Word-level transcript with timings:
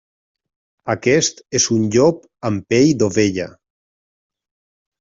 Aquest 0.93 1.43
és 1.59 1.67
un 1.75 1.85
llop 1.97 2.25
amb 2.51 2.67
pell 2.75 2.89
d'ovella. 3.03 3.49